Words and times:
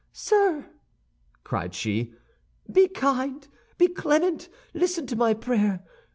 "Sir," 0.11 0.65
cried 1.43 1.75
she, 1.75 2.11
"be 2.71 2.87
kind, 2.87 3.47
be 3.77 3.87
clement, 3.87 4.49
listen 4.73 5.05
to 5.05 5.15
my 5.15 5.35
prayer! 5.35 5.83